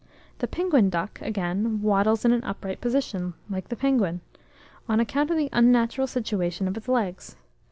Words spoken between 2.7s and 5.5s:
position, like the penguin, on account of the